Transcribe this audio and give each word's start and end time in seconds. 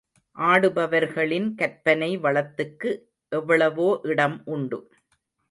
ஆடுபவர்களின் 0.37 1.55
கற்பனை 1.55 2.09
வளத்துக்கு 2.17 2.91
எவ்வளவோ 3.31 3.99
இடம் 4.03 4.41
உண்டு. 4.45 4.79